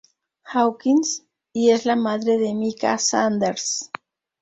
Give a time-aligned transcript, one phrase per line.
[0.45, 3.91] Hawkins y es la madre de Micah Sanders.